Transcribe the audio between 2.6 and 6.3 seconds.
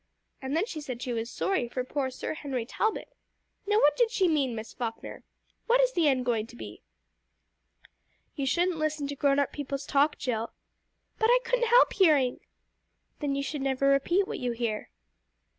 Talbot. Now what did she mean, Miss Falkner? What is the end